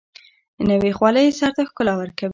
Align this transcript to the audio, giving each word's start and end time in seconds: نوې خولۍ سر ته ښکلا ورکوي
نوې 0.69 0.91
خولۍ 0.97 1.27
سر 1.39 1.51
ته 1.55 1.61
ښکلا 1.69 1.93
ورکوي 1.97 2.29